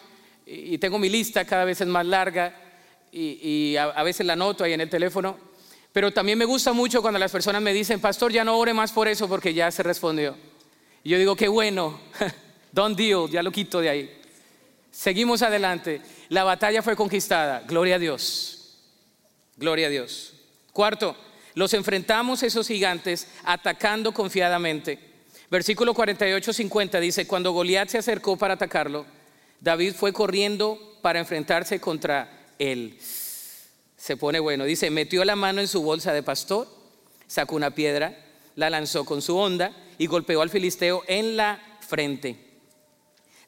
[0.44, 2.69] y, tengo mi lista cada vez es más larga
[3.12, 5.50] y, a, veces la noto ahí en el teléfono
[5.92, 8.92] pero también me gusta mucho cuando las personas me dicen, pastor, ya no ore más
[8.92, 10.36] por eso porque ya se respondió.
[11.02, 12.00] Y yo digo, qué bueno,
[12.72, 14.20] don't deal, ya lo quito de ahí.
[14.92, 16.00] Seguimos adelante.
[16.28, 17.62] La batalla fue conquistada.
[17.66, 18.78] Gloria a Dios.
[19.56, 20.34] Gloria a Dios.
[20.72, 21.16] Cuarto,
[21.54, 24.98] los enfrentamos esos gigantes atacando confiadamente.
[25.50, 29.04] Versículo 48-50 dice, cuando Goliat se acercó para atacarlo,
[29.60, 32.98] David fue corriendo para enfrentarse contra él
[33.96, 34.64] se pone bueno.
[34.64, 36.68] Dice, metió la mano en su bolsa de pastor,
[37.26, 38.16] sacó una piedra,
[38.54, 42.36] la lanzó con su onda y golpeó al filisteo en la frente.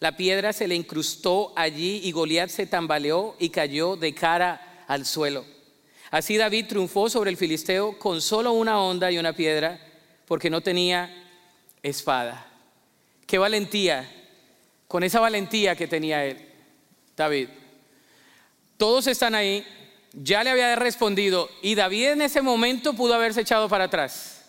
[0.00, 5.06] La piedra se le incrustó allí y Goliat se tambaleó y cayó de cara al
[5.06, 5.44] suelo.
[6.10, 9.80] Así David triunfó sobre el filisteo con solo una onda y una piedra
[10.26, 11.10] porque no tenía
[11.82, 12.46] espada.
[13.26, 14.10] Qué valentía,
[14.88, 16.48] con esa valentía que tenía él,
[17.16, 17.48] David.
[18.82, 19.64] Todos están ahí,
[20.12, 24.42] ya le había respondido y David en ese momento pudo haberse echado para atrás.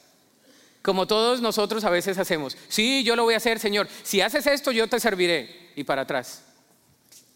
[0.81, 2.57] Como todos nosotros a veces hacemos.
[2.67, 3.87] Sí, yo lo voy a hacer, Señor.
[4.01, 5.69] Si haces esto, yo te serviré.
[5.75, 6.41] Y para atrás.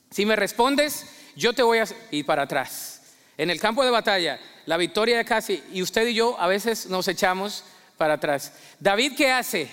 [0.10, 1.06] Si me respondes,
[1.36, 1.86] yo te voy a...
[2.10, 3.04] Y para atrás.
[3.38, 6.88] En el campo de batalla, la victoria de casi, y usted y yo a veces
[6.88, 7.64] nos echamos
[7.96, 8.54] para atrás.
[8.80, 9.70] David, ¿qué hace?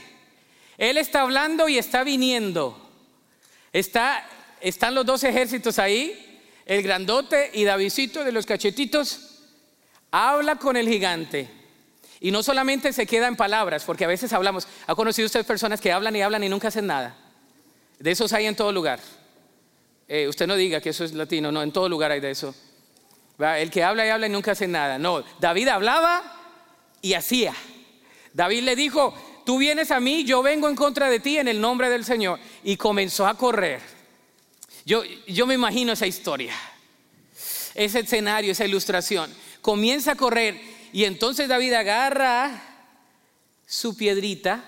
[0.77, 2.79] Él está hablando y está viniendo.
[3.73, 4.29] Está,
[4.61, 6.33] están los dos ejércitos ahí,
[6.67, 9.41] el grandote y Davidcito de los cachetitos.
[10.11, 11.49] Habla con el gigante.
[12.21, 14.67] Y no solamente se queda en palabras, porque a veces hablamos.
[14.87, 17.17] ¿Ha conocido usted personas que hablan y hablan y nunca hacen nada?
[17.99, 19.01] De esos hay en todo lugar.
[20.09, 22.55] Eh, usted no diga que eso es latino, no, en todo lugar hay de eso.
[23.39, 24.99] El que habla y habla y nunca hace nada.
[24.99, 26.23] No, David hablaba
[27.03, 27.55] y hacía.
[28.33, 31.61] David le dijo, tú vienes a mí, yo vengo en contra de ti en el
[31.61, 32.39] nombre del Señor.
[32.63, 33.94] Y comenzó a correr.
[34.85, 36.55] Yo, yo me imagino esa historia,
[37.75, 39.33] ese escenario, esa ilustración.
[39.61, 40.61] Comienza a correr
[40.93, 42.63] y entonces David agarra
[43.67, 44.65] su piedrita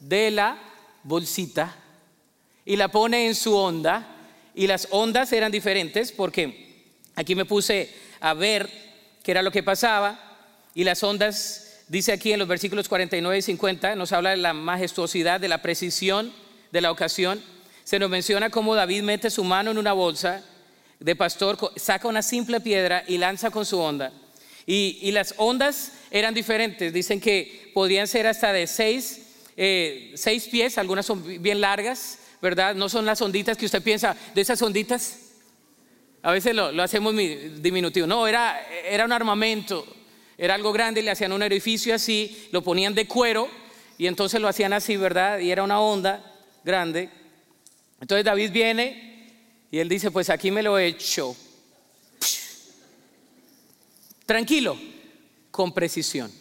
[0.00, 0.58] de la
[1.04, 1.76] bolsita
[2.64, 4.12] y la pone en su onda.
[4.54, 6.66] Y las ondas eran diferentes porque
[7.16, 8.70] Aquí me puse a ver
[9.22, 10.20] qué era lo que pasaba
[10.74, 14.52] y las ondas, dice aquí en los versículos 49 y 50, nos habla de la
[14.52, 16.30] majestuosidad, de la precisión
[16.72, 17.42] de la ocasión.
[17.86, 20.42] Se nos menciona cómo David mete su mano en una bolsa
[20.98, 24.12] de pastor, saca una simple piedra y lanza con su onda.
[24.66, 30.78] Y, las ondas eran diferentes, dicen que podrían ser hasta de seis, eh, seis pies,
[30.78, 32.74] algunas son bien largas, ¿verdad?
[32.74, 35.18] No son las onditas que usted piensa, de esas onditas
[36.22, 38.08] a veces lo, hacemos diminutivo.
[38.08, 39.86] No, era, era un armamento,
[40.36, 43.48] era algo grande, le hacían un edificio así, lo ponían de cuero
[43.96, 45.38] y entonces lo hacían así, ¿verdad?
[45.38, 47.25] Y era una onda grande.
[48.00, 49.06] Entonces David viene
[49.70, 51.36] y él dice, pues aquí me lo he hecho.
[54.26, 54.76] Tranquilo,
[55.50, 56.32] con precisión.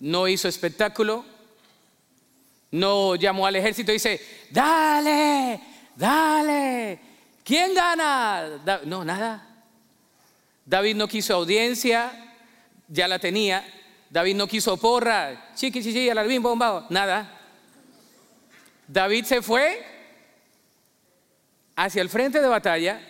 [0.00, 1.24] No hizo espectáculo,
[2.72, 5.60] no llamó al ejército y dice, dale,
[5.94, 7.00] dale,
[7.44, 8.82] ¿quién gana?
[8.84, 9.62] no, nada.
[10.66, 12.34] David no quiso audiencia,
[12.88, 13.64] ya la tenía.
[14.10, 17.33] David no quiso porra, chiqui, chiqui, alarbín, bombado, nada.
[18.88, 19.84] David se fue
[21.76, 23.00] hacia el frente de batalla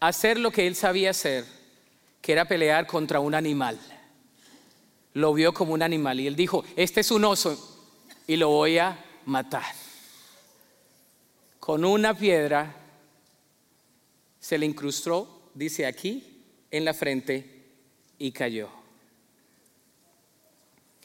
[0.00, 1.44] a hacer lo que él sabía hacer,
[2.20, 3.78] que era pelear contra un animal.
[5.14, 7.78] Lo vio como un animal y él dijo, este es un oso
[8.26, 9.64] y lo voy a matar
[11.68, 12.74] con una piedra
[14.40, 17.66] se le incrustó, dice aquí, en la frente
[18.18, 18.70] y cayó.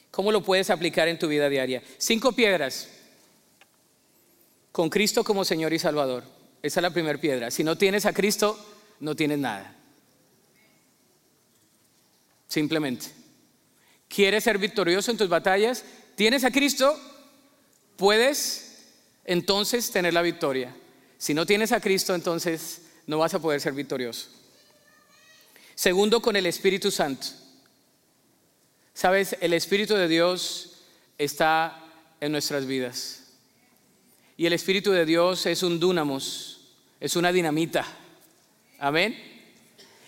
[0.10, 1.84] ¿Cómo lo puedes aplicar en tu vida diaria?
[1.98, 2.88] Cinco piedras
[4.74, 6.24] con Cristo como Señor y Salvador.
[6.62, 7.52] Esa es la primera piedra.
[7.52, 8.60] Si no tienes a Cristo,
[9.00, 9.76] no tienes nada.
[12.48, 13.06] Simplemente.
[14.08, 15.86] ¿Quieres ser victorioso en tus batallas?
[16.16, 17.00] ¿Tienes a Cristo?
[17.98, 18.94] Puedes
[19.26, 20.76] entonces tener la victoria.
[21.20, 24.30] Si no tienes a Cristo, entonces no vas a poder ser victorioso.
[25.76, 27.28] Segundo, con el Espíritu Santo.
[28.96, 30.82] Sabes, el Espíritu de Dios
[31.20, 31.80] está
[32.20, 33.23] en nuestras vidas.
[34.36, 36.62] Y el Espíritu de Dios es un dúnamos,
[37.00, 37.86] es una dinamita.
[38.80, 39.16] Amén.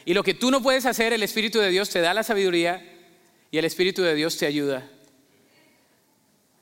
[0.04, 2.84] Y lo que tú no puedes hacer, el Espíritu de Dios te da la sabiduría
[3.52, 4.90] y el Espíritu de Dios te ayuda.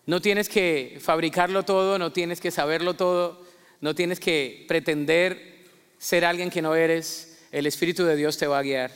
[0.06, 3.46] No tienes que fabricarlo todo, no tienes que saberlo todo,
[3.80, 5.66] no tienes que pretender
[5.98, 7.46] ser alguien que no eres.
[7.52, 8.92] El Espíritu de Dios te va a guiar.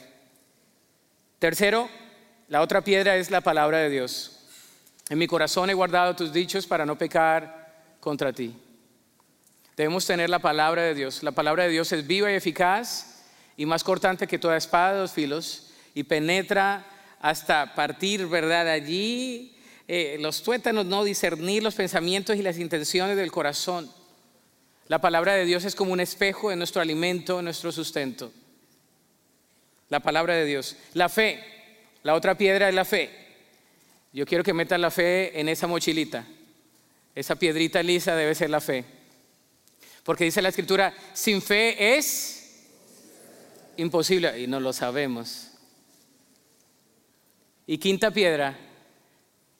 [1.40, 1.90] Tercero,
[2.50, 4.40] la otra piedra es la palabra de Dios.
[5.10, 7.57] En mi corazón he guardado tus dichos para no pecar
[8.08, 8.54] contra ti.
[9.76, 11.24] Debemos tener la palabra de Dios.
[11.24, 13.26] La palabra de Dios es viva y eficaz
[13.58, 16.86] y más cortante que toda espada de dos filos y penetra
[17.20, 18.70] hasta partir, ¿verdad?
[18.70, 19.58] Allí
[19.90, 23.92] eh, los tuétanos, no discernir los pensamientos y las intenciones del corazón.
[24.88, 28.32] La palabra de Dios es como un espejo de nuestro alimento, nuestro sustento.
[29.90, 30.78] La palabra de Dios.
[30.94, 31.44] La fe,
[32.04, 33.10] la otra piedra es la fe.
[34.14, 36.26] Yo quiero que metan la fe en esa mochilita.
[37.18, 38.86] Esa piedrita lisa debe ser la fe.
[40.04, 42.68] Porque dice la escritura, sin fe es
[43.76, 45.48] imposible, y no lo sabemos.
[47.66, 48.56] Y quinta piedra,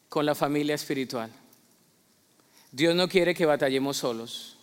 [0.08, 1.32] con la familia espiritual.
[2.72, 4.56] Dios no quiere que batallemos solos.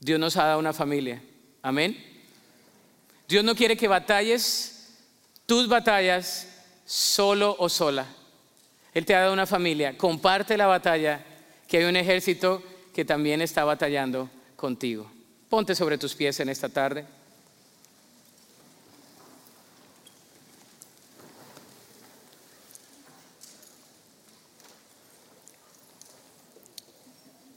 [0.00, 1.22] Dios nos ha dado una familia.
[1.60, 1.94] Amén.
[3.28, 4.94] Dios no quiere que batalles
[5.44, 6.48] tus batallas
[6.86, 8.06] solo o sola.
[8.96, 9.94] Él te ha dado una familia.
[9.98, 11.22] Comparte la batalla,
[11.68, 12.62] que hay un ejército
[12.94, 15.12] que también está batallando contigo.
[15.50, 17.04] Ponte sobre tus pies en esta tarde.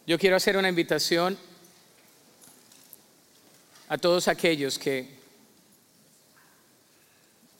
[0.05, 1.37] Yo quiero hacer una invitación
[3.87, 5.07] a todos aquellos que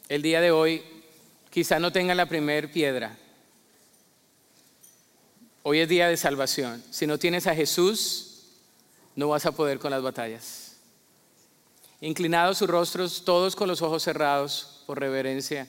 [0.10, 0.84] el día de hoy
[1.50, 3.18] quizá no tengan la primer piedra.
[5.62, 6.84] Hoy es día de salvación.
[6.90, 8.44] Si no tienes a Jesús,
[9.16, 10.78] no vas a poder con las batallas.
[12.00, 15.68] Inclinados sus rostros, todos con los ojos cerrados por reverencia.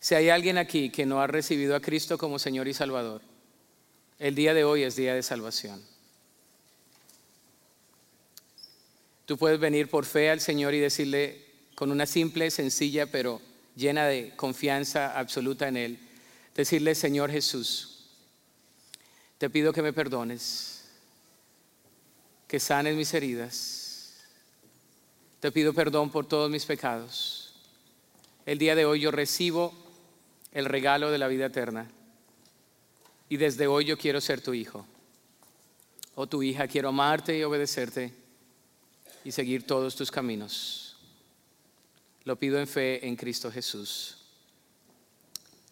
[0.00, 3.22] Si hay alguien aquí que no ha recibido a Cristo como Señor y Salvador,
[4.18, 5.82] el día de hoy es día de salvación.
[9.24, 13.40] Tú puedes venir por fe al Señor y decirle con una simple, sencilla, pero
[13.74, 15.98] llena de confianza absoluta en Él,
[16.54, 17.95] decirle, Señor Jesús,
[19.38, 20.84] te pido que me perdones,
[22.48, 24.24] que sanes mis heridas,
[25.40, 27.54] te pido perdón por todos mis pecados.
[28.46, 29.74] El día de hoy yo recibo
[30.52, 31.90] el regalo de la vida eterna
[33.28, 34.86] y desde hoy yo quiero ser tu hijo
[36.14, 38.12] o tu hija, quiero amarte y obedecerte
[39.24, 40.96] y seguir todos tus caminos.
[42.24, 44.18] Lo pido en fe en Cristo Jesús.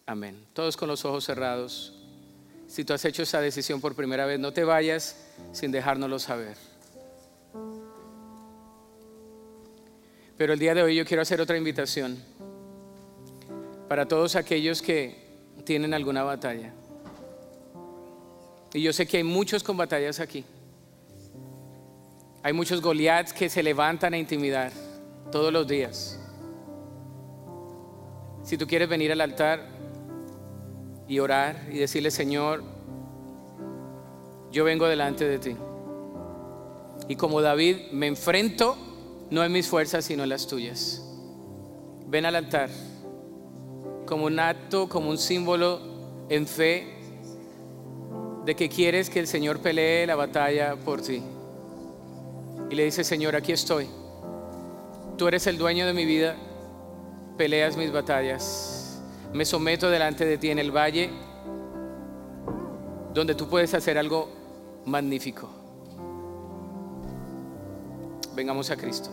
[0.05, 0.45] Amén.
[0.53, 1.93] Todos con los ojos cerrados.
[2.67, 5.17] Si tú has hecho esa decisión por primera vez, no te vayas
[5.51, 6.57] sin dejárnoslo saber.
[10.37, 12.17] Pero el día de hoy yo quiero hacer otra invitación
[13.87, 15.23] para todos aquellos que
[15.63, 16.73] tienen alguna batalla.
[18.73, 20.43] Y yo sé que hay muchos con batallas aquí.
[22.43, 24.71] Hay muchos Goliaths que se levantan a intimidar
[25.31, 26.19] todos los días.
[28.43, 29.74] Si tú quieres venir al altar
[31.07, 32.63] y orar y decirle, Señor,
[34.51, 35.55] yo vengo delante de ti.
[37.07, 38.77] Y como David me enfrento
[39.29, 41.01] no en mis fuerzas, sino en las tuyas.
[42.07, 42.69] Ven al altar
[44.05, 45.79] como un acto, como un símbolo
[46.29, 46.87] en fe
[48.45, 51.23] de que quieres que el Señor pelee la batalla por ti
[52.69, 53.87] y le dice, Señor, aquí estoy.
[55.17, 56.35] Tú eres el dueño de mi vida,
[57.37, 58.74] peleas mis batallas.
[59.35, 61.09] Me someto delante de ti en el valle
[63.13, 64.29] donde tú puedes hacer algo
[64.85, 65.49] magnífico.
[68.33, 69.09] Vengamos a Cristo.